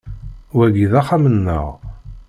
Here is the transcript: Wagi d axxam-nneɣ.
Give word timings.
Wagi 0.55 0.85
d 0.91 0.93
axxam-nneɣ. 1.01 1.67